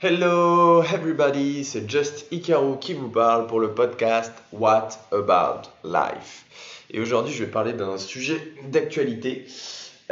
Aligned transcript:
Hello 0.00 0.80
everybody, 0.84 1.64
c'est 1.64 1.90
Just 1.90 2.30
Ikaru 2.30 2.78
qui 2.78 2.94
vous 2.94 3.08
parle 3.08 3.48
pour 3.48 3.58
le 3.58 3.74
podcast 3.74 4.32
What 4.52 4.90
About 5.10 5.68
Life. 5.82 6.46
Et 6.88 7.00
aujourd'hui, 7.00 7.34
je 7.34 7.42
vais 7.42 7.50
parler 7.50 7.72
d'un 7.72 7.98
sujet 7.98 8.40
d'actualité 8.68 9.44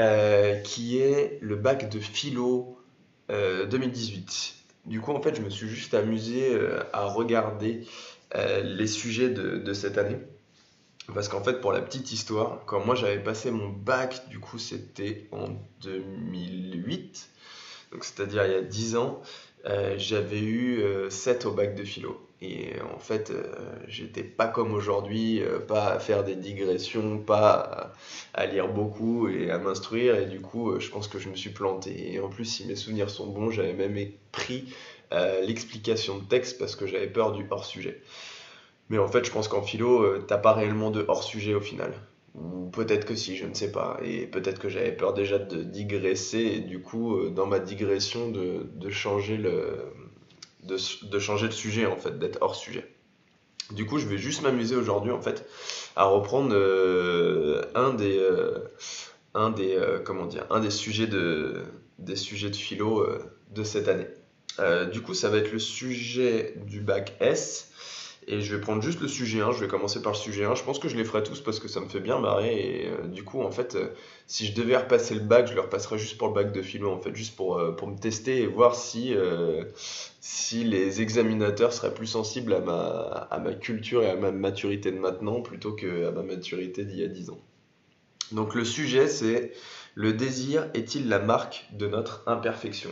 euh, 0.00 0.56
qui 0.56 0.98
est 0.98 1.38
le 1.40 1.54
bac 1.54 1.88
de 1.88 2.00
philo 2.00 2.76
2018. 3.28 4.24
Euh, 4.26 4.90
du 4.90 5.00
coup, 5.00 5.12
en 5.12 5.22
fait, 5.22 5.36
je 5.36 5.40
me 5.40 5.50
suis 5.50 5.68
juste 5.68 5.94
amusé 5.94 6.52
euh, 6.52 6.82
à 6.92 7.04
regarder 7.04 7.86
les 8.34 8.88
sujets 8.88 9.28
de, 9.28 9.58
de 9.58 9.72
cette 9.72 9.98
année. 9.98 10.18
Parce 11.14 11.28
qu'en 11.28 11.44
fait, 11.44 11.60
pour 11.60 11.70
la 11.70 11.80
petite 11.80 12.10
histoire, 12.10 12.64
quand 12.66 12.84
moi 12.84 12.96
j'avais 12.96 13.22
passé 13.22 13.52
mon 13.52 13.68
bac, 13.68 14.28
du 14.28 14.40
coup 14.40 14.58
c'était 14.58 15.28
en 15.30 15.50
2008, 15.82 17.28
donc 17.92 18.04
c'est-à-dire 18.04 18.44
il 18.46 18.52
y 18.52 18.56
a 18.56 18.62
10 18.62 18.96
ans, 18.96 19.22
j'avais 19.96 20.40
eu 20.40 20.82
7 21.10 21.44
euh, 21.44 21.48
au 21.48 21.52
bac 21.52 21.74
de 21.74 21.84
philo. 21.84 22.20
Et 22.42 22.74
en 22.94 22.98
fait, 22.98 23.30
euh, 23.30 23.44
j'étais 23.88 24.22
pas 24.22 24.46
comme 24.46 24.74
aujourd'hui, 24.74 25.42
pas 25.68 25.86
à 25.86 25.98
faire 25.98 26.22
des 26.22 26.36
digressions, 26.36 27.18
pas 27.18 27.92
à, 28.34 28.46
lire 28.46 28.68
beaucoup 28.68 29.28
et 29.28 29.50
à 29.50 29.58
m'instruire. 29.58 30.16
Et 30.16 30.26
du 30.26 30.40
coup, 30.40 30.78
je 30.78 30.90
pense 30.90 31.08
que 31.08 31.18
je 31.18 31.28
me 31.28 31.34
suis 31.34 31.50
planté. 31.50 32.12
Et 32.12 32.20
en 32.20 32.28
plus, 32.28 32.44
si 32.44 32.66
mes 32.66 32.76
souvenirs 32.76 33.10
sont 33.10 33.26
bons, 33.26 33.50
j'avais 33.50 33.72
même 33.72 33.96
pris 34.32 34.74
l'explication 35.46 36.18
de 36.18 36.24
texte 36.24 36.58
parce 36.58 36.76
que 36.76 36.86
j'avais 36.86 37.06
peur 37.06 37.32
du 37.32 37.46
hors-sujet. 37.48 38.02
Mais 38.88 38.98
en 38.98 39.08
fait, 39.08 39.24
je 39.24 39.30
pense 39.30 39.48
qu'en 39.48 39.62
philo, 39.62 40.02
euh, 40.02 40.24
t'as 40.26 40.38
pas 40.38 40.52
réellement 40.52 40.90
de 40.90 41.04
hors-sujet 41.08 41.54
au 41.54 41.60
final. 41.60 41.92
Ou 42.36 42.68
peut-être 42.70 43.06
que 43.06 43.14
si, 43.14 43.36
je 43.36 43.46
ne 43.46 43.54
sais 43.54 43.72
pas. 43.72 43.98
Et 44.04 44.26
peut-être 44.26 44.58
que 44.58 44.68
j'avais 44.68 44.92
peur 44.92 45.14
déjà 45.14 45.38
de 45.38 45.62
digresser 45.62 46.38
et 46.38 46.60
du 46.60 46.80
coup, 46.80 47.16
euh, 47.16 47.30
dans 47.30 47.46
ma 47.46 47.58
digression, 47.58 48.30
de, 48.30 48.90
changer 48.90 49.38
le, 49.38 49.78
de, 50.62 50.76
sujet 50.76 51.86
en 51.86 51.96
fait, 51.96 52.18
d'être 52.18 52.38
hors 52.42 52.54
sujet. 52.54 52.86
Du 53.72 53.86
coup, 53.86 53.98
je 53.98 54.06
vais 54.06 54.18
juste 54.18 54.42
m'amuser 54.42 54.76
aujourd'hui 54.76 55.10
en 55.10 55.20
fait 55.20 55.48
à 55.96 56.04
reprendre 56.04 56.54
euh, 56.54 57.62
un 57.74 57.94
des, 57.94 58.20
dire, 60.28 60.46
un 60.50 60.60
des 60.60 60.70
sujets 60.70 61.06
de, 61.06 61.62
des 61.98 62.16
sujets 62.16 62.50
de 62.50 62.56
philo 62.56 63.06
de 63.50 63.62
cette 63.64 63.88
année. 63.88 64.08
du 64.92 65.00
coup, 65.00 65.14
ça 65.14 65.30
va 65.30 65.38
être 65.38 65.52
le 65.52 65.58
sujet 65.58 66.54
du 66.66 66.80
bac 66.80 67.16
S. 67.20 67.72
Et 68.28 68.40
je 68.40 68.54
vais 68.56 68.60
prendre 68.60 68.82
juste 68.82 69.00
le 69.00 69.06
sujet 69.06 69.40
1, 69.40 69.52
je 69.52 69.60
vais 69.60 69.68
commencer 69.68 70.02
par 70.02 70.12
le 70.12 70.18
sujet 70.18 70.44
1. 70.44 70.56
Je 70.56 70.64
pense 70.64 70.80
que 70.80 70.88
je 70.88 70.96
les 70.96 71.04
ferai 71.04 71.22
tous 71.22 71.40
parce 71.40 71.60
que 71.60 71.68
ça 71.68 71.80
me 71.80 71.88
fait 71.88 72.00
bien 72.00 72.18
marrer. 72.18 72.56
Et 72.56 72.88
euh, 72.88 73.06
du 73.06 73.22
coup, 73.22 73.40
en 73.40 73.52
fait, 73.52 73.76
euh, 73.76 73.90
si 74.26 74.46
je 74.46 74.54
devais 74.54 74.76
repasser 74.76 75.14
le 75.14 75.20
bac, 75.20 75.46
je 75.46 75.54
le 75.54 75.60
repasserais 75.60 75.96
juste 75.96 76.18
pour 76.18 76.26
le 76.28 76.34
bac 76.34 76.52
de 76.52 76.60
philo, 76.60 76.90
en 76.90 76.98
fait, 77.00 77.14
juste 77.14 77.36
pour, 77.36 77.56
euh, 77.56 77.70
pour 77.70 77.86
me 77.86 77.96
tester 77.96 78.42
et 78.42 78.46
voir 78.48 78.74
si, 78.74 79.14
si 80.20 80.64
les 80.64 81.02
examinateurs 81.02 81.72
seraient 81.72 81.94
plus 81.94 82.08
sensibles 82.08 82.52
à 82.52 82.60
ma, 82.60 82.82
à 83.30 83.38
ma 83.38 83.54
culture 83.54 84.02
et 84.02 84.10
à 84.10 84.16
ma 84.16 84.32
maturité 84.32 84.90
de 84.90 84.98
maintenant 84.98 85.40
plutôt 85.40 85.72
qu'à 85.72 86.10
ma 86.10 86.22
maturité 86.22 86.84
d'il 86.84 86.98
y 86.98 87.04
a 87.04 87.08
10 87.08 87.30
ans. 87.30 87.40
Donc 88.32 88.56
le 88.56 88.64
sujet, 88.64 89.06
c'est 89.06 89.52
le 89.94 90.12
désir 90.12 90.68
est-il 90.74 91.08
la 91.08 91.20
marque 91.20 91.66
de 91.72 91.86
notre 91.86 92.24
imperfection? 92.26 92.90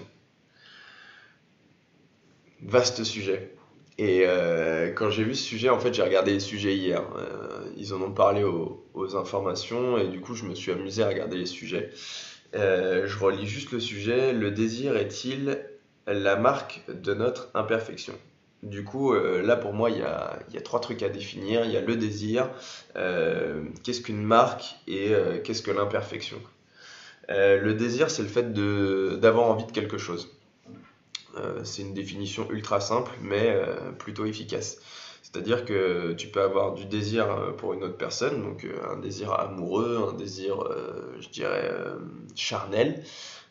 Vaste 2.62 3.02
sujet. 3.02 3.54
Et 3.98 4.24
euh, 4.26 4.90
quand 4.92 5.10
j'ai 5.10 5.22
vu 5.22 5.34
ce 5.34 5.44
sujet, 5.44 5.68
en 5.68 5.78
fait, 5.78 5.94
j'ai 5.94 6.02
regardé 6.02 6.32
les 6.32 6.40
sujets 6.40 6.74
hier. 6.74 7.02
Euh, 7.16 7.64
ils 7.76 7.94
en 7.94 8.02
ont 8.02 8.10
parlé 8.10 8.42
aux, 8.42 8.80
informations 9.16 9.98
et 9.98 10.08
du 10.08 10.20
coup, 10.20 10.34
je 10.34 10.44
me 10.44 10.54
suis 10.54 10.72
amusé 10.72 11.02
à 11.02 11.08
regarder 11.08 11.36
les 11.36 11.46
sujets. 11.46 11.90
Euh, 12.54 13.06
je 13.06 13.18
relis 13.18 13.46
juste 13.46 13.70
le 13.70 13.80
sujet. 13.80 14.32
Le 14.32 14.50
désir 14.50 14.96
est-il 14.96 15.60
la 16.06 16.36
marque 16.36 16.82
de 16.88 17.14
notre 17.14 17.50
imperfection? 17.54 18.14
Du 18.62 18.82
coup, 18.82 19.12
là, 19.12 19.56
pour 19.56 19.74
moi, 19.74 19.90
il 19.90 19.98
y, 19.98 20.02
a, 20.02 20.38
y, 20.52 20.56
a, 20.56 20.60
trois 20.62 20.80
trucs 20.80 21.02
à 21.02 21.10
définir. 21.10 21.66
Il 21.66 21.70
y 21.70 21.76
a 21.76 21.82
le 21.82 21.96
désir, 21.96 22.48
qu'est-ce 22.94 24.00
qu'une 24.00 24.22
marque 24.22 24.76
et 24.88 25.12
qu'est-ce 25.44 25.62
que 25.62 25.70
l'imperfection? 25.70 26.38
le 27.28 27.72
désir, 27.72 28.10
c'est 28.10 28.22
le 28.22 28.28
fait 28.28 28.52
d'avoir 28.54 29.50
envie 29.50 29.66
de 29.66 29.72
quelque 29.72 29.98
chose. 29.98 30.33
Euh, 31.36 31.60
c'est 31.64 31.82
une 31.82 31.94
définition 31.94 32.48
ultra 32.50 32.80
simple, 32.80 33.10
mais 33.20 33.50
euh, 33.50 33.92
plutôt 33.92 34.24
efficace. 34.24 34.78
C'est-à-dire 35.22 35.64
que 35.64 36.12
tu 36.12 36.28
peux 36.28 36.42
avoir 36.42 36.74
du 36.74 36.84
désir 36.84 37.30
euh, 37.30 37.52
pour 37.52 37.74
une 37.74 37.82
autre 37.82 37.96
personne, 37.96 38.42
donc 38.42 38.66
un 38.88 38.96
désir 38.98 39.32
amoureux, 39.32 40.10
un 40.10 40.14
désir, 40.14 40.62
je 41.18 41.28
dirais, 41.28 41.72
charnel, 42.36 43.02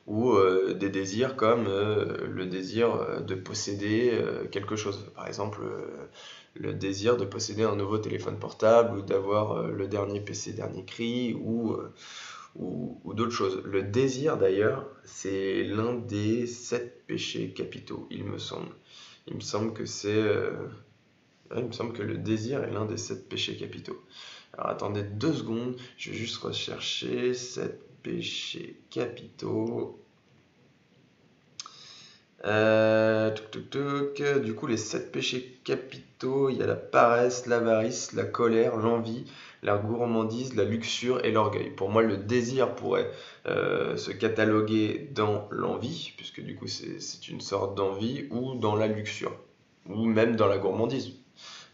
ou 0.05 0.35
des 0.75 0.89
désirs 0.89 1.35
comme 1.35 1.65
le 1.65 2.45
désir 2.45 3.21
de 3.21 3.35
posséder 3.35 4.17
quelque 4.51 4.75
chose. 4.75 5.11
Par 5.15 5.27
exemple, 5.27 5.61
le 6.55 6.73
désir 6.73 7.17
de 7.17 7.25
posséder 7.25 7.63
un 7.63 7.75
nouveau 7.75 7.97
téléphone 7.97 8.37
portable, 8.37 8.97
ou 8.97 9.01
d'avoir 9.01 9.63
le 9.63 9.87
dernier 9.87 10.19
PC, 10.19 10.53
dernier 10.53 10.85
cri, 10.85 11.33
ou 11.33 11.77
ou, 12.55 13.13
d'autres 13.13 13.31
choses. 13.31 13.61
Le 13.65 13.83
désir, 13.83 14.37
d'ailleurs, 14.37 14.89
c'est 15.03 15.63
l'un 15.63 15.93
des 15.93 16.47
sept 16.47 17.05
péchés 17.05 17.51
capitaux, 17.51 18.07
il 18.09 18.23
me 18.23 18.37
semble. 18.37 18.73
Il 19.27 19.35
me 19.35 19.41
semble 19.41 19.73
que 19.73 19.85
c'est. 19.85 20.09
Euh, 20.11 20.51
il 21.55 21.65
me 21.65 21.71
semble 21.71 21.93
que 21.93 22.01
le 22.01 22.17
désir 22.17 22.63
est 22.63 22.71
l'un 22.71 22.85
des 22.85 22.97
sept 22.97 23.29
péchés 23.29 23.55
capitaux. 23.55 24.01
Alors 24.53 24.69
attendez 24.69 25.03
deux 25.03 25.33
secondes, 25.33 25.75
je 25.97 26.11
vais 26.11 26.15
juste 26.15 26.37
rechercher 26.37 27.33
sept 27.33 27.81
péchés 28.03 28.79
capitaux. 28.89 29.99
Euh, 32.45 33.31
du 34.43 34.53
coup, 34.53 34.67
les 34.67 34.77
sept 34.77 35.11
péchés 35.11 35.59
capitaux, 35.63 36.49
il 36.49 36.57
y 36.57 36.63
a 36.63 36.67
la 36.67 36.75
paresse, 36.75 37.45
l'avarice, 37.45 38.11
la 38.13 38.25
colère, 38.25 38.75
l'envie, 38.75 39.25
la 39.63 39.77
gourmandise, 39.77 40.55
la 40.55 40.65
luxure 40.65 41.23
et 41.25 41.31
l'orgueil. 41.31 41.69
Pour 41.69 41.89
moi, 41.89 42.03
le 42.03 42.17
désir 42.17 42.75
pourrait 42.75 43.09
euh, 43.47 43.95
se 43.97 44.11
cataloguer 44.11 45.09
dans 45.11 45.47
l'envie, 45.51 46.13
puisque 46.17 46.41
du 46.41 46.55
coup, 46.55 46.67
c'est 46.67 47.27
une 47.29 47.41
sorte 47.41 47.75
d'envie, 47.75 48.27
ou 48.29 48.55
dans 48.55 48.75
la 48.75 48.87
luxure, 48.87 49.35
ou 49.89 50.05
même 50.05 50.35
dans 50.35 50.47
la 50.47 50.57
gourmandise. 50.57 51.13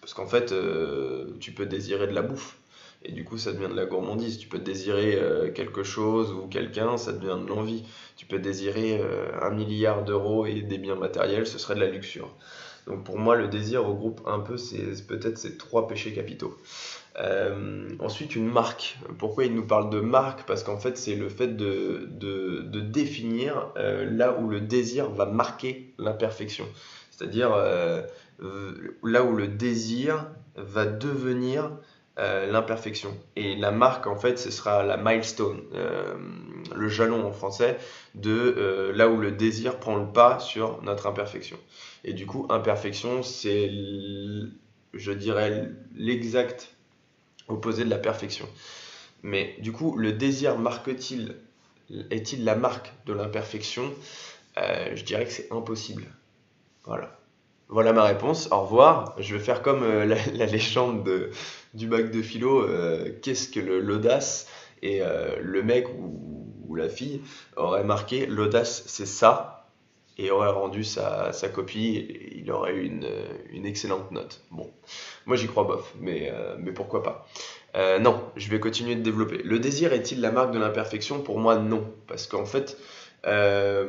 Parce 0.01 0.13
qu'en 0.13 0.27
fait, 0.27 0.51
euh, 0.51 1.35
tu 1.39 1.51
peux 1.51 1.66
désirer 1.66 2.07
de 2.07 2.13
la 2.13 2.22
bouffe. 2.22 2.57
Et 3.01 3.11
du 3.13 3.23
coup, 3.23 3.38
ça 3.38 3.53
devient 3.53 3.69
de 3.69 3.75
la 3.75 3.85
gourmandise. 3.85 4.38
Tu 4.38 4.47
peux 4.47 4.59
désirer 4.59 5.16
euh, 5.16 5.51
quelque 5.51 5.83
chose 5.83 6.31
ou 6.31 6.47
quelqu'un, 6.47 6.97
ça 6.97 7.13
devient 7.13 7.41
de 7.41 7.47
l'envie. 7.47 7.85
Tu 8.17 8.25
peux 8.25 8.39
désirer 8.39 9.01
un 9.41 9.50
milliard 9.51 10.03
d'euros 10.03 10.45
et 10.45 10.61
des 10.61 10.77
biens 10.77 10.95
matériels, 10.95 11.47
ce 11.47 11.57
serait 11.57 11.75
de 11.75 11.79
la 11.79 11.88
luxure. 11.88 12.35
Donc 12.89 13.03
pour 13.03 13.19
moi, 13.19 13.35
le 13.35 13.47
désir 13.47 13.85
regroupe 13.85 14.22
un 14.25 14.39
peu 14.39 14.55
peut-être 15.07 15.38
ces 15.38 15.57
trois 15.57 15.88
péchés 15.88 16.11
capitaux. 16.11 16.57
Euh, 17.19 17.88
ensuite, 18.00 18.35
une 18.35 18.50
marque. 18.50 18.97
Pourquoi 19.19 19.45
il 19.45 19.53
nous 19.53 19.66
parle 19.66 19.91
de 19.91 20.00
marque? 20.00 20.44
Parce 20.47 20.63
qu'en 20.63 20.77
fait, 20.77 20.97
c'est 20.97 21.16
le 21.16 21.29
fait 21.29 21.55
de, 21.55 22.09
définir 22.81 23.72
euh, 23.77 24.09
là 24.09 24.35
où 24.39 24.50
le 24.50 24.59
désir 24.59 25.09
va 25.11 25.27
marquer 25.27 25.94
l'imperfection. 26.00 26.66
C'est-à-dire 27.11 27.53
euh, 27.53 28.01
là 29.03 29.23
où 29.23 29.35
le 29.35 29.47
désir 29.47 30.25
va 30.56 30.85
devenir 30.85 31.71
l'imperfection. 32.19 33.18
Et 33.35 33.56
la 33.56 33.72
marque, 33.72 34.06
en 34.07 34.16
fait, 34.18 34.38
ce 34.38 34.52
sera 34.52 34.84
la 34.84 34.97
milestone, 34.97 35.62
le 36.75 36.90
jalon 36.90 37.25
en 37.25 37.31
français, 37.31 37.78
de 38.16 38.91
là 38.94 39.07
où 39.07 39.18
le 39.18 39.31
désir 39.31 39.80
prend 39.80 39.96
le 39.96 40.12
pas 40.12 40.40
sur 40.40 40.81
notre 40.84 41.07
imperfection. 41.07 41.57
Et 42.03 42.13
du 42.13 42.25
coup, 42.25 42.46
imperfection, 42.50 43.24
c'est, 43.24 43.72
je 44.94 45.12
dirais, 45.12 45.69
l'exact 45.96 46.75
opposé 47.47 47.84
de 47.84 47.90
la 47.90 47.97
perfection. 47.97 48.47
Mais 49.24 49.56
du 49.59 49.72
coup, 49.72 49.97
le 49.97 50.13
désir 50.13 50.57
marque-t-il, 50.57 51.36
est-il 52.09 52.44
la 52.46 52.56
marque 52.56 52.94
de 53.06 53.13
l'imperfection? 53.13 53.94
Euh, 54.57 54.96
Je 54.96 55.03
dirais 55.03 55.25
que 55.25 55.31
c'est 55.31 55.51
impossible. 55.51 56.06
Voilà. 56.86 57.19
Voilà 57.69 57.94
ma 57.94 58.04
réponse. 58.04 58.50
Au 58.51 58.62
revoir. 58.62 59.16
Je 59.18 59.36
vais 59.36 59.42
faire 59.42 59.62
comme 59.62 59.83
euh, 59.83 60.06
la, 60.33 60.45
légende 60.45 61.04
de, 61.04 61.31
du 61.74 61.88
bac 61.88 62.12
de 62.12 62.21
philo. 62.21 62.63
Euh, 62.63 63.12
qu'est-ce 63.21 63.50
que 63.50 63.60
l'audace? 63.60 64.48
Et 64.81 65.01
le 65.42 65.62
mec 65.62 65.89
ou, 65.89 66.74
la 66.74 66.88
fille 66.88 67.21
aurait 67.57 67.83
marqué 67.83 68.25
l'audace, 68.25 68.83
c'est 68.88 69.06
ça 69.06 69.60
et 70.19 70.31
aurait 70.31 70.51
rendu 70.51 70.83
sa, 70.83 71.31
copie, 71.54 72.06
il 72.36 72.51
aurait 72.51 72.74
eu 72.74 72.83
une, 72.83 73.07
une, 73.51 73.66
excellente 73.66 74.12
note. 74.12 74.42
Bon, 74.51 74.69
moi 75.25 75.38
j'y 75.38 75.48
crois 75.48 75.63
bof, 75.63 75.94
mais, 75.98 76.30
euh, 76.30 76.57
mais 76.60 76.74
pourquoi 76.74 77.04
pas. 77.04 77.25
Euh, 77.75 78.00
non, 78.00 78.21
je 78.36 78.50
vais 78.50 78.60
continuer 78.60 78.95
de 78.95 79.01
développer. 79.01 79.38
Le 79.38 79.60
désir 79.60 79.94
est-il 79.94 80.19
la 80.19 80.31
marque 80.31 80.51
de 80.51 80.60
l'imperfection? 80.60 81.21
Pour 81.21 81.39
moi, 81.39 81.57
non. 81.57 81.89
Parce 82.06 82.27
qu'en 82.27 82.45
fait, 82.45 82.77
euh, 83.25 83.88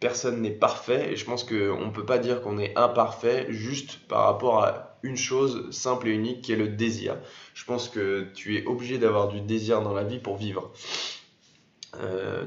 personne 0.00 0.42
n'est 0.42 0.50
parfait, 0.50 1.12
et 1.12 1.16
je 1.16 1.24
pense 1.24 1.44
qu'on 1.44 1.86
ne 1.86 1.90
peut 1.90 2.06
pas 2.06 2.18
dire 2.18 2.40
qu'on 2.40 2.58
est 2.58 2.76
imparfait 2.76 3.46
juste 3.50 4.00
par 4.08 4.24
rapport 4.24 4.64
à 4.64 4.98
une 5.02 5.16
chose 5.16 5.70
simple 5.70 6.08
et 6.08 6.12
unique 6.12 6.42
qui 6.42 6.52
est 6.52 6.56
le 6.56 6.68
désir. 6.68 7.16
Je 7.54 7.64
pense 7.64 7.88
que 7.88 8.26
tu 8.34 8.56
es 8.56 8.66
obligé 8.66 8.98
d'avoir 8.98 9.28
du 9.28 9.40
désir 9.40 9.82
dans 9.82 9.94
la 9.94 10.04
vie 10.04 10.18
pour 10.18 10.36
vivre. 10.36 10.72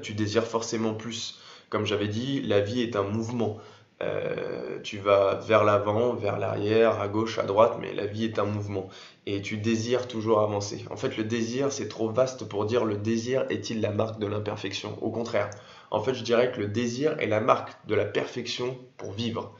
tu 0.01 0.13
désires 0.13 0.45
forcément 0.45 0.93
plus 0.93 1.41
comme 1.71 1.85
j'avais 1.85 2.09
dit, 2.09 2.41
la 2.41 2.59
vie 2.59 2.81
est 2.81 2.95
un 2.97 3.03
mouvement. 3.03 3.57
Euh, 4.01 4.79
tu 4.83 4.97
vas 4.97 5.35
vers 5.35 5.63
l'avant, 5.63 6.13
vers 6.13 6.39
l'arrière, 6.39 6.99
à 6.99 7.07
gauche, 7.07 7.37
à 7.37 7.43
droite, 7.43 7.77
mais 7.79 7.93
la 7.93 8.07
vie 8.07 8.25
est 8.25 8.39
un 8.39 8.45
mouvement 8.45 8.89
et 9.27 9.41
tu 9.41 9.57
désires 9.57 10.07
toujours 10.07 10.41
avancer. 10.41 10.85
En 10.89 10.95
fait, 10.95 11.17
le 11.17 11.23
désir, 11.23 11.71
c'est 11.71 11.87
trop 11.87 12.09
vaste 12.09 12.47
pour 12.47 12.65
dire 12.65 12.83
le 12.85 12.97
désir 12.97 13.45
est-il 13.49 13.81
la 13.81 13.91
marque 13.91 14.19
de 14.19 14.25
l'imperfection. 14.25 14.97
Au 15.01 15.11
contraire, 15.11 15.49
en 15.91 16.01
fait, 16.01 16.15
je 16.15 16.23
dirais 16.23 16.51
que 16.51 16.59
le 16.59 16.67
désir 16.67 17.15
est 17.19 17.27
la 17.27 17.41
marque 17.41 17.73
de 17.87 17.93
la 17.93 18.05
perfection 18.05 18.77
pour 18.97 19.11
vivre. 19.11 19.55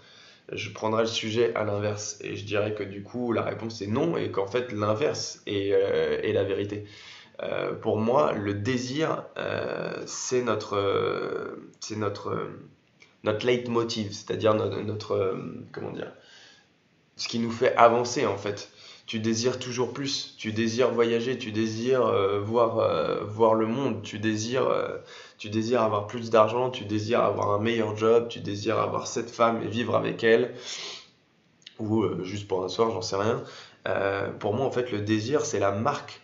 Je 0.51 0.71
prendrais 0.71 1.03
le 1.03 1.07
sujet 1.07 1.53
à 1.55 1.63
l'inverse 1.63 2.17
et 2.21 2.35
je 2.35 2.43
dirais 2.43 2.73
que 2.73 2.83
du 2.83 3.03
coup, 3.03 3.33
la 3.33 3.43
réponse 3.43 3.81
est 3.81 3.87
non 3.87 4.17
et 4.17 4.31
qu'en 4.31 4.47
fait, 4.47 4.71
l'inverse 4.71 5.43
est, 5.45 5.71
euh, 5.71 6.33
la 6.33 6.43
vérité. 6.43 6.85
Euh, 7.43 7.73
pour 7.73 7.97
moi, 7.97 8.33
le 8.33 8.55
désir, 8.55 9.25
c'est 10.05 10.41
notre, 10.41 11.57
c'est 11.79 11.95
notre 11.95 12.47
notre 13.23 13.45
leitmotiv, 13.45 14.11
c'est-à-dire 14.11 14.53
notre, 14.53 15.13
euh, 15.13 15.65
comment 15.71 15.91
dire, 15.91 16.11
ce 17.15 17.27
qui 17.27 17.39
nous 17.39 17.51
fait 17.51 17.75
avancer 17.75 18.25
en 18.25 18.37
fait. 18.37 18.69
Tu 19.05 19.19
désires 19.19 19.59
toujours 19.59 19.91
plus, 19.93 20.35
tu 20.37 20.53
désires 20.53 20.91
voyager, 20.91 21.37
tu 21.37 21.51
désires 21.51 22.05
euh, 22.05 22.39
voir, 22.39 22.79
euh, 22.79 23.23
voir 23.25 23.55
le 23.55 23.65
monde, 23.65 24.01
tu 24.03 24.19
désires, 24.19 24.71
tu 25.37 25.49
désires 25.49 25.81
avoir 25.81 26.07
plus 26.07 26.29
d'argent, 26.29 26.69
tu 26.69 26.85
désires 26.85 27.21
avoir 27.21 27.51
un 27.51 27.59
meilleur 27.59 27.97
job, 27.97 28.29
tu 28.29 28.39
désires 28.39 28.79
avoir 28.79 29.07
cette 29.07 29.29
femme 29.29 29.61
et 29.63 29.67
vivre 29.67 29.95
avec 29.95 30.23
elle, 30.23 30.55
ou 31.79 32.05
juste 32.23 32.47
pour 32.47 32.63
un 32.63 32.69
soir, 32.69 32.91
j'en 32.91 33.01
sais 33.01 33.17
rien. 33.17 33.43
pour 34.39 34.53
moi, 34.53 34.65
en 34.65 34.71
fait, 34.71 34.91
le 34.91 35.01
désir, 35.01 35.45
c'est 35.45 35.59
la 35.59 35.71
marque 35.71 36.21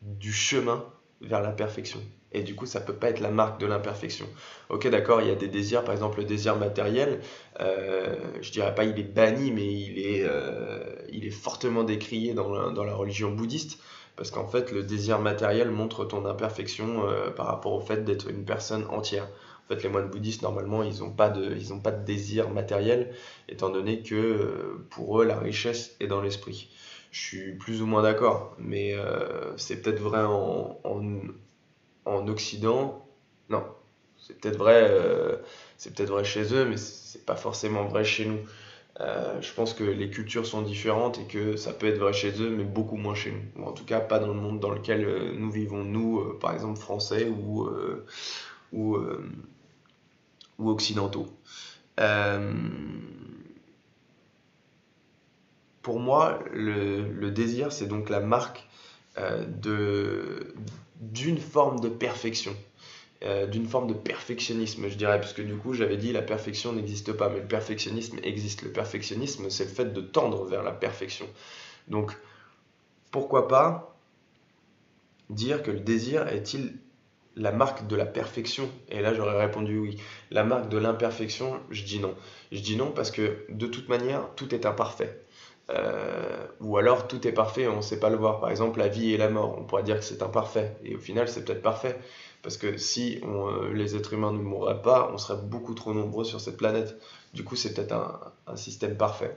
du 0.00 0.32
chemin 0.32 0.84
vers 1.20 1.42
la 1.42 1.50
perfection. 1.50 2.00
Et 2.32 2.42
du 2.42 2.54
coup, 2.54 2.66
ça 2.66 2.80
peut 2.80 2.92
pas 2.94 3.08
être 3.10 3.20
la 3.20 3.30
marque 3.30 3.58
de 3.60 3.66
l'imperfection. 3.66 4.26
Ok, 4.68 4.86
d'accord, 4.88 5.22
il 5.22 5.28
y 5.28 5.30
a 5.30 5.34
des 5.34 5.48
désirs, 5.48 5.82
par 5.84 5.94
exemple 5.94 6.18
le 6.18 6.24
désir 6.24 6.56
matériel, 6.56 7.20
euh, 7.60 8.16
je 8.42 8.50
dirais 8.52 8.74
pas 8.74 8.84
il 8.84 8.98
est 8.98 9.02
banni, 9.14 9.50
mais 9.50 9.66
il 9.66 9.98
est, 9.98 10.24
euh, 10.28 10.80
il 11.10 11.26
est 11.26 11.30
fortement 11.30 11.84
décrié 11.84 12.34
dans 12.34 12.52
la, 12.52 12.70
dans 12.70 12.84
la 12.84 12.94
religion 12.94 13.30
bouddhiste, 13.30 13.80
parce 14.16 14.30
qu'en 14.30 14.46
fait, 14.46 14.72
le 14.72 14.82
désir 14.82 15.20
matériel 15.20 15.70
montre 15.70 16.04
ton 16.04 16.26
imperfection 16.26 17.08
euh, 17.08 17.30
par 17.30 17.46
rapport 17.46 17.72
au 17.72 17.80
fait 17.80 18.04
d'être 18.04 18.28
une 18.28 18.44
personne 18.44 18.84
entière. 18.90 19.28
En 19.64 19.74
fait, 19.74 19.82
les 19.82 19.88
moines 19.88 20.08
bouddhistes, 20.08 20.42
normalement, 20.42 20.82
ils 20.82 21.00
n'ont 21.00 21.12
pas, 21.12 21.28
de, 21.30 21.54
ils 21.56 21.82
pas 21.82 21.92
de 21.92 22.04
désir 22.04 22.50
matériel, 22.50 23.12
étant 23.48 23.70
donné 23.70 24.02
que 24.02 24.14
euh, 24.14 24.86
pour 24.90 25.20
eux, 25.20 25.24
la 25.24 25.38
richesse 25.38 25.94
est 26.00 26.06
dans 26.08 26.20
l'esprit. 26.20 26.68
Je 27.10 27.20
suis 27.20 27.52
plus 27.52 27.80
ou 27.80 27.86
moins 27.86 28.02
d'accord, 28.02 28.54
mais 28.58 28.94
euh, 28.94 29.56
c'est 29.56 29.80
peut-être 29.80 30.00
vrai 30.00 30.24
en, 30.24 30.78
en 30.84 31.02
en 32.08 32.26
Occident, 32.28 33.06
non. 33.48 33.64
C'est 34.18 34.40
peut-être 34.40 34.56
vrai, 34.58 34.86
euh, 34.90 35.36
c'est 35.76 35.94
peut-être 35.94 36.10
vrai 36.10 36.24
chez 36.24 36.52
eux, 36.52 36.66
mais 36.66 36.76
c'est 36.76 37.24
pas 37.24 37.36
forcément 37.36 37.84
vrai 37.84 38.04
chez 38.04 38.26
nous. 38.26 38.38
Euh, 39.00 39.40
je 39.40 39.52
pense 39.54 39.74
que 39.74 39.84
les 39.84 40.10
cultures 40.10 40.44
sont 40.44 40.62
différentes 40.62 41.18
et 41.20 41.24
que 41.24 41.56
ça 41.56 41.72
peut 41.72 41.86
être 41.86 41.98
vrai 41.98 42.12
chez 42.12 42.42
eux, 42.42 42.50
mais 42.50 42.64
beaucoup 42.64 42.96
moins 42.96 43.14
chez 43.14 43.30
nous. 43.30 43.62
Ou 43.62 43.66
en 43.66 43.72
tout 43.72 43.84
cas, 43.84 44.00
pas 44.00 44.18
dans 44.18 44.26
le 44.26 44.34
monde 44.34 44.58
dans 44.58 44.70
lequel 44.70 45.04
euh, 45.04 45.32
nous 45.36 45.50
vivons, 45.50 45.84
nous, 45.84 46.34
par 46.40 46.52
exemple 46.52 46.78
français 46.78 47.28
ou, 47.28 47.68
ou, 48.72 48.98
ou 50.58 50.70
occidentaux. 50.70 51.28
pour 55.82 56.00
moi, 56.00 56.40
le, 56.52 57.02
le 57.02 57.30
désir, 57.30 57.72
c'est 57.72 57.86
donc 57.86 58.10
la 58.10 58.20
marque 58.20 58.68
de, 59.16 60.54
d'une 61.00 61.38
forme 61.38 61.80
de 61.80 61.88
perfection. 61.88 62.54
Euh, 63.24 63.46
d'une 63.46 63.66
forme 63.66 63.88
de 63.88 63.94
perfectionnisme, 63.94 64.88
je 64.88 64.94
dirais, 64.94 65.18
parce 65.18 65.32
que 65.32 65.42
du 65.42 65.56
coup, 65.56 65.74
j'avais 65.74 65.96
dit 65.96 66.12
la 66.12 66.22
perfection 66.22 66.72
n'existe 66.72 67.12
pas, 67.12 67.28
mais 67.28 67.40
le 67.40 67.48
perfectionnisme 67.48 68.18
existe. 68.22 68.62
Le 68.62 68.70
perfectionnisme, 68.70 69.50
c'est 69.50 69.64
le 69.64 69.70
fait 69.70 69.92
de 69.92 70.00
tendre 70.00 70.44
vers 70.44 70.62
la 70.62 70.70
perfection. 70.70 71.26
Donc, 71.88 72.16
pourquoi 73.10 73.48
pas 73.48 73.96
dire 75.30 75.62
que 75.64 75.72
le 75.72 75.80
désir 75.80 76.28
est-il 76.28 76.78
la 77.34 77.50
marque 77.50 77.88
de 77.88 77.96
la 77.96 78.06
perfection? 78.06 78.70
Et 78.88 79.00
là, 79.00 79.14
j'aurais 79.14 79.38
répondu 79.38 79.78
oui. 79.78 79.96
La 80.30 80.44
marque 80.44 80.68
de 80.68 80.78
l'imperfection, 80.78 81.60
je 81.70 81.82
dis 81.82 81.98
non. 81.98 82.14
Je 82.52 82.60
dis 82.60 82.76
non 82.76 82.92
parce 82.92 83.10
que 83.10 83.44
de 83.48 83.66
toute 83.66 83.88
manière, 83.88 84.28
tout 84.36 84.54
est 84.54 84.64
imparfait. 84.64 85.20
Euh, 85.70 86.46
ou 86.60 86.78
alors 86.78 87.08
tout 87.08 87.28
est 87.28 87.32
parfait 87.32 87.68
on 87.68 87.76
ne 87.76 87.82
sait 87.82 88.00
pas 88.00 88.10
le 88.10 88.16
voir. 88.16 88.40
Par 88.40 88.50
exemple, 88.50 88.78
la 88.78 88.88
vie 88.88 89.12
et 89.12 89.16
la 89.16 89.28
mort, 89.28 89.56
on 89.58 89.64
pourrait 89.64 89.82
dire 89.82 89.98
que 89.98 90.04
c'est 90.04 90.22
imparfait. 90.22 90.76
Et 90.84 90.96
au 90.96 90.98
final, 90.98 91.28
c'est 91.28 91.44
peut-être 91.44 91.62
parfait. 91.62 91.98
Parce 92.42 92.56
que 92.56 92.76
si 92.78 93.20
euh, 93.24 93.72
les 93.74 93.96
êtres 93.96 94.12
humains 94.14 94.32
ne 94.32 94.38
mourraient 94.38 94.82
pas, 94.82 95.10
on 95.12 95.18
serait 95.18 95.40
beaucoup 95.42 95.74
trop 95.74 95.92
nombreux 95.92 96.24
sur 96.24 96.40
cette 96.40 96.56
planète. 96.56 96.96
Du 97.34 97.44
coup, 97.44 97.56
c'est 97.56 97.74
peut-être 97.74 97.92
un, 97.92 98.56
système 98.56 98.96
parfait. 98.96 99.36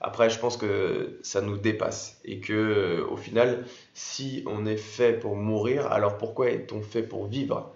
Après, 0.00 0.30
je 0.30 0.38
pense 0.38 0.56
que 0.56 1.18
ça 1.22 1.40
nous 1.40 1.58
dépasse 1.58 2.20
et 2.24 2.40
que, 2.40 2.52
euh, 2.52 3.06
au 3.10 3.16
final, 3.16 3.64
si 3.94 4.42
on 4.46 4.66
est 4.66 4.76
fait 4.76 5.12
pour 5.14 5.36
mourir, 5.36 5.86
alors 5.90 6.16
pourquoi 6.18 6.50
est-on 6.50 6.82
fait 6.82 7.02
pour 7.02 7.26
vivre? 7.26 7.72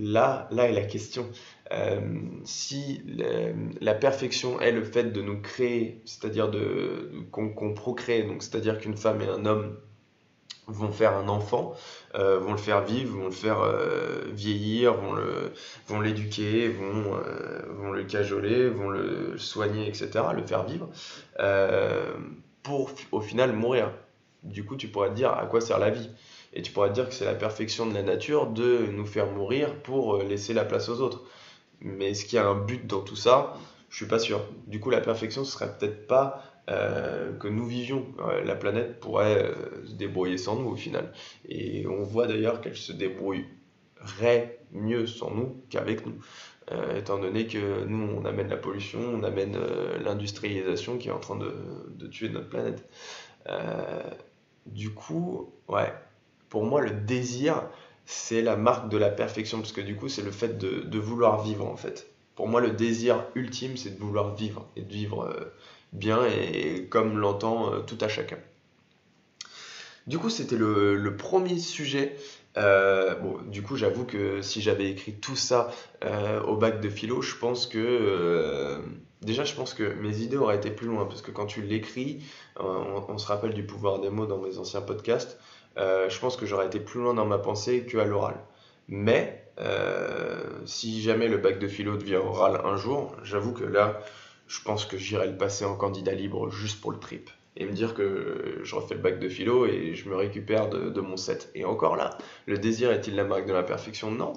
Là, 0.00 0.48
là 0.52 0.68
est 0.68 0.72
la 0.72 0.84
question. 0.84 1.26
Euh, 1.72 2.00
si 2.44 3.02
la, 3.80 3.94
perfection 3.94 4.60
est 4.60 4.70
le 4.70 4.84
fait 4.84 5.04
de 5.04 5.20
nous 5.20 5.40
créer, 5.40 6.00
c'est-à-dire 6.04 6.50
qu'on 7.32 7.74
procrée, 7.74 8.26
c'est-à-dire 8.38 8.78
qu'une 8.78 8.96
femme 8.96 9.20
et 9.20 9.26
un 9.26 9.44
homme 9.44 9.76
vont 10.68 10.92
faire 10.92 11.16
un 11.16 11.28
enfant, 11.28 11.74
euh, 12.14 12.38
vont 12.38 12.52
le 12.52 12.58
faire 12.58 12.84
vivre, 12.84 13.16
vont 13.16 13.24
le 13.24 13.30
faire 13.30 13.60
euh, 13.60 14.24
vieillir, 14.32 14.94
vont 15.88 16.00
l'éduquer, 16.00 16.68
vont, 16.68 17.18
vont 17.70 17.90
le 17.90 18.04
cajoler, 18.04 18.68
vont 18.68 18.90
le 18.90 19.36
soigner, 19.36 19.88
etc., 19.88 20.10
le 20.34 20.46
faire 20.46 20.64
vivre, 20.64 20.88
pour 22.62 22.92
au 23.10 23.20
final 23.20 23.52
mourir. 23.52 23.90
Du 24.44 24.64
coup, 24.64 24.76
tu 24.76 24.86
pourrais 24.88 25.08
te 25.08 25.14
dire 25.14 25.32
à 25.32 25.46
quoi 25.46 25.60
sert 25.60 25.80
la 25.80 25.90
vie? 25.90 26.08
Et 26.52 26.62
tu 26.62 26.72
pourrais 26.72 26.90
dire 26.90 27.08
que 27.08 27.14
c'est 27.14 27.24
la 27.24 27.34
perfection 27.34 27.86
de 27.86 27.94
la 27.94 28.02
nature 28.02 28.46
de 28.46 28.86
nous 28.92 29.06
faire 29.06 29.30
mourir 29.30 29.82
pour 29.82 30.18
laisser 30.22 30.54
la 30.54 30.64
place 30.64 30.88
aux 30.88 31.00
autres. 31.00 31.24
Mais 31.80 32.10
est-ce 32.10 32.24
qu'il 32.24 32.36
y 32.36 32.38
a 32.38 32.46
un 32.46 32.54
but 32.54 32.86
dans 32.86 33.00
tout 33.00 33.16
ça? 33.16 33.54
Je 33.90 33.96
suis 33.96 34.06
pas 34.06 34.18
sûr. 34.18 34.40
Du 34.66 34.80
coup, 34.80 34.90
la 34.90 35.00
perfection, 35.00 35.44
ce 35.44 35.52
serait 35.52 35.76
peut-être 35.78 36.06
pas 36.06 36.42
euh, 36.70 37.32
que 37.38 37.48
nous 37.48 37.64
vivions. 37.64 38.06
la 38.44 38.54
planète 38.54 39.00
pourrait 39.00 39.44
euh, 39.44 39.86
se 39.86 39.94
débrouiller 39.94 40.38
sans 40.38 40.56
nous 40.60 40.68
au 40.68 40.76
final. 40.76 41.12
Et 41.48 41.86
on 41.86 42.02
voit 42.02 42.26
d'ailleurs 42.26 42.60
qu'elle 42.60 42.76
se 42.76 42.92
débrouillerait 42.92 44.58
mieux 44.72 45.06
sans 45.06 45.30
nous 45.30 45.62
qu'avec 45.70 46.04
nous. 46.04 46.16
Euh, 46.70 46.98
étant 46.98 47.18
donné 47.18 47.46
que 47.46 47.84
nous, 47.86 48.10
on 48.18 48.24
amène 48.26 48.48
la 48.48 48.58
pollution, 48.58 49.00
on 49.00 49.22
amène 49.22 49.56
l'industrialisation 50.04 50.98
qui 50.98 51.08
est 51.08 51.12
en 51.12 51.20
train 51.20 51.36
de 51.36 52.06
tuer 52.08 52.28
notre 52.28 52.50
planète. 52.50 52.86
du 54.66 54.90
coup, 54.90 55.54
ouais, 55.68 55.94
pour 56.48 56.64
moi, 56.64 56.80
le 56.80 56.90
désir, 56.90 57.62
c'est 58.10 58.40
la 58.40 58.56
marque 58.56 58.88
de 58.88 58.96
la 58.96 59.10
perfection, 59.10 59.58
parce 59.58 59.72
que 59.72 59.82
du 59.82 59.94
coup, 59.94 60.08
c'est 60.08 60.22
le 60.22 60.30
fait 60.30 60.56
de, 60.56 60.98
vouloir 60.98 61.42
vivre, 61.42 61.66
en 61.66 61.76
fait. 61.76 62.08
Pour 62.36 62.48
moi, 62.48 62.60
le 62.60 62.70
désir 62.70 63.26
ultime, 63.34 63.76
c'est 63.76 63.98
de 63.98 64.00
vouloir 64.00 64.34
vivre, 64.34 64.66
et 64.76 64.82
de 64.82 64.90
vivre 64.90 65.24
euh, 65.24 65.52
bien, 65.92 66.24
et, 66.24 66.86
comme 66.88 67.18
l'entend 67.18 67.72
euh, 67.72 67.80
tout 67.80 67.98
à 68.00 68.08
chacun. 68.08 68.38
Du 70.06 70.18
coup, 70.18 70.30
c'était 70.30 70.56
le, 70.56 71.16
premier 71.18 71.58
sujet. 71.58 72.16
Euh, 72.56 73.14
bon, 73.16 73.42
du 73.46 73.62
coup, 73.62 73.76
j'avoue 73.76 74.04
que 74.04 74.40
si 74.40 74.62
j'avais 74.62 74.90
écrit 74.90 75.12
tout 75.12 75.36
ça 75.36 75.70
au 76.46 76.56
bac 76.56 76.80
de 76.80 76.88
philo, 76.88 77.20
je 77.20 77.36
pense 77.36 77.66
que... 77.66 78.80
déjà, 79.20 79.44
je 79.44 79.54
pense 79.54 79.74
que 79.74 79.82
mes 79.82 80.20
idées 80.20 80.38
auraient 80.38 80.56
été 80.56 80.70
plus 80.70 80.86
loin, 80.86 81.04
parce 81.04 81.20
que 81.20 81.30
quand 81.30 81.44
tu 81.44 81.60
l'écris, 81.60 82.22
on, 82.58 83.18
se 83.18 83.26
rappelle 83.26 83.52
du 83.52 83.66
pouvoir 83.66 84.00
des 84.00 84.08
mots 84.08 84.24
dans 84.24 84.38
mes 84.38 84.56
anciens 84.56 84.80
podcasts, 84.80 85.38
euh, 85.76 86.08
je 86.08 86.18
pense 86.18 86.36
que 86.36 86.46
j'aurais 86.46 86.66
été 86.66 86.80
plus 86.80 87.00
loin 87.00 87.14
dans 87.14 87.26
ma 87.26 87.38
pensée 87.38 87.84
qu'à 87.86 88.04
l'oral. 88.04 88.36
Mais 88.88 89.44
euh, 89.60 90.42
si 90.64 91.02
jamais 91.02 91.28
le 91.28 91.38
bac 91.38 91.58
de 91.58 91.68
philo 91.68 91.96
devient 91.96 92.16
oral 92.16 92.60
un 92.64 92.76
jour, 92.76 93.14
j'avoue 93.22 93.52
que 93.52 93.64
là, 93.64 94.00
je 94.46 94.62
pense 94.62 94.86
que 94.86 94.96
j'irai 94.96 95.26
le 95.26 95.36
passer 95.36 95.64
en 95.64 95.76
candidat 95.76 96.12
libre 96.12 96.50
juste 96.50 96.80
pour 96.80 96.92
le 96.92 96.98
trip. 96.98 97.30
Et 97.56 97.66
me 97.66 97.72
dire 97.72 97.94
que 97.94 98.60
je 98.62 98.74
refais 98.74 98.94
le 98.94 99.00
bac 99.00 99.18
de 99.18 99.28
philo 99.28 99.66
et 99.66 99.94
je 99.94 100.08
me 100.08 100.14
récupère 100.14 100.68
de, 100.68 101.00
mon 101.00 101.16
set. 101.16 101.50
Et 101.54 101.64
encore 101.64 101.96
là, 101.96 102.16
le 102.46 102.56
désir 102.56 102.92
est-il 102.92 103.16
la 103.16 103.24
marque 103.24 103.46
de 103.46 103.52
la 103.52 103.64
perfection? 103.64 104.12
Non. 104.12 104.32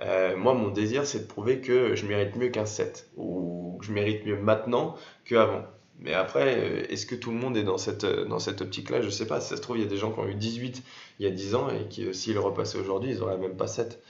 Euh, 0.00 0.36
moi, 0.36 0.54
mon 0.54 0.68
désir, 0.68 1.04
c'est 1.04 1.20
de 1.20 1.26
prouver 1.26 1.60
que 1.60 1.94
je 1.96 2.06
mérite 2.06 2.36
mieux 2.36 2.48
qu'un 2.48 2.64
7, 2.64 3.10
ou 3.16 3.76
que 3.80 3.86
je 3.86 3.92
mérite 3.92 4.24
mieux 4.24 4.36
maintenant 4.36 4.96
qu'avant. 5.24 5.64
Mais 6.00 6.14
après, 6.14 6.56
euh, 6.58 6.86
est-ce 6.88 7.06
que 7.06 7.14
tout 7.14 7.30
le 7.30 7.36
monde 7.36 7.56
est 7.56 7.62
dans 7.62 7.78
cette, 7.78 8.04
euh, 8.04 8.24
dans 8.24 8.38
cette 8.38 8.62
optique-là? 8.62 9.02
Je 9.02 9.10
sais 9.10 9.26
pas. 9.26 9.40
Si 9.40 9.50
ça 9.50 9.56
se 9.56 9.60
trouve, 9.60 9.76
il 9.78 9.82
y 9.82 9.86
a 9.86 9.88
des 9.88 9.98
gens 9.98 10.10
qui 10.10 10.18
ont 10.18 10.26
eu 10.26 10.34
18 10.34 10.82
il 11.18 11.26
y 11.26 11.28
a 11.28 11.30
10 11.30 11.54
ans 11.54 11.68
et 11.68 11.86
qui, 11.88 12.06
euh, 12.06 12.12
s'ils 12.12 12.38
repassaient 12.38 12.78
aujourd'hui, 12.78 13.10
ils 13.10 13.18
n'auraient 13.18 13.38
même 13.38 13.56
pas 13.56 13.66
7. 13.66 14.02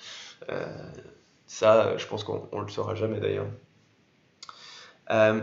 ça, 1.46 1.96
je 1.96 2.06
pense 2.06 2.24
qu'on 2.24 2.48
ne 2.52 2.62
le 2.62 2.68
saura 2.68 2.94
jamais 2.94 3.18
d'ailleurs. 3.20 3.46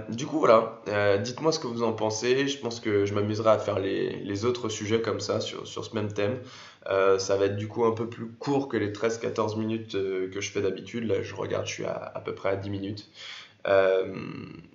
du 0.09 0.25
coup, 0.25 0.39
voilà. 0.39 0.81
Dites-moi 1.21 1.51
ce 1.51 1.59
que 1.59 1.67
vous 1.67 1.83
en 1.83 1.91
pensez. 1.93 2.47
Je 2.47 2.57
pense 2.59 2.79
que 2.79 3.05
je 3.05 3.13
m'amuserai 3.13 3.49
à 3.49 3.59
faire 3.59 3.79
les, 3.79 4.45
autres 4.45 4.69
sujets 4.69 5.01
comme 5.01 5.19
ça 5.19 5.41
sur, 5.41 5.67
sur 5.67 5.83
ce 5.83 5.93
même 5.95 6.11
thème. 6.13 6.39
ça 6.85 7.35
va 7.35 7.45
être 7.45 7.57
du 7.57 7.67
coup 7.67 7.83
un 7.85 7.91
peu 7.91 8.09
plus 8.09 8.27
court 8.27 8.69
que 8.69 8.77
les 8.77 8.91
13-14 8.91 9.57
minutes 9.59 9.91
que 9.91 10.39
je 10.39 10.51
fais 10.51 10.61
d'habitude. 10.61 11.03
Là, 11.05 11.21
je 11.21 11.35
regarde, 11.35 11.65
je 11.67 11.73
suis 11.73 11.85
à, 11.85 12.11
à 12.15 12.21
peu 12.21 12.33
près 12.33 12.49
à 12.49 12.55
10 12.55 12.69
minutes. 12.69 13.09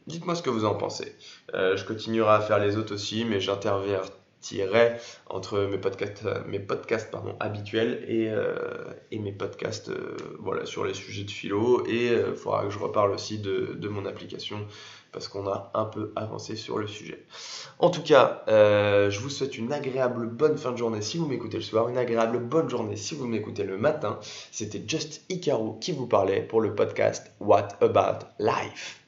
Dites-moi 0.06 0.34
ce 0.34 0.42
que 0.42 0.50
vous 0.50 0.64
en 0.64 0.74
pensez. 0.74 1.16
je 1.52 1.84
continuerai 1.84 2.34
à 2.34 2.40
faire 2.40 2.58
les 2.58 2.76
autres 2.76 2.94
aussi, 2.94 3.24
mais 3.24 3.40
entre 5.28 5.60
mes 5.60 5.78
podcasts, 5.78 6.24
euh, 6.26 6.42
mes 6.46 6.58
podcasts 6.58 7.10
pardon, 7.10 7.34
habituels 7.40 8.04
et, 8.08 8.28
euh, 8.28 8.54
et 9.10 9.18
mes 9.18 9.32
podcasts 9.32 9.88
euh, 9.90 10.16
voilà, 10.40 10.66
sur 10.66 10.84
les 10.84 10.94
sujets 10.94 11.24
de 11.24 11.30
philo. 11.30 11.86
Et 11.86 12.08
il 12.08 12.34
faudra 12.34 12.64
que 12.64 12.70
je 12.70 12.78
reparle 12.78 13.12
aussi 13.12 13.38
de, 13.38 13.74
de 13.74 13.88
mon 13.88 14.06
application 14.06 14.66
parce 15.12 15.28
qu'on 15.28 15.46
a 15.46 15.70
un 15.74 15.84
peu 15.84 16.12
avancé 16.16 16.56
sur 16.56 16.78
le 16.78 16.86
sujet. 16.86 17.22
En 17.78 17.90
tout 17.90 18.02
cas, 18.02 18.44
je 18.48 19.18
vous 19.18 19.28
souhaite 19.28 19.58
une 19.58 19.70
agréable 19.72 20.26
bonne 20.26 20.56
fin 20.56 20.72
de 20.72 20.78
journée 20.78 21.02
si 21.02 21.18
vous 21.18 21.26
m'écoutez 21.26 21.58
le 21.58 21.62
soir, 21.62 21.88
une 21.90 21.98
agréable 21.98 22.38
bonne 22.38 22.70
journée 22.70 22.96
si 22.96 23.14
vous 23.14 23.26
m'écoutez 23.26 23.64
le 23.64 23.76
matin. 23.76 24.18
C'était 24.50 24.82
Just 24.86 25.22
Icaro 25.28 25.74
qui 25.80 25.92
vous 25.92 26.06
parlait 26.06 26.40
pour 26.40 26.62
le 26.62 26.74
podcast 26.74 27.30
What 27.40 27.68
About 27.82 28.26
Life. 28.38 29.02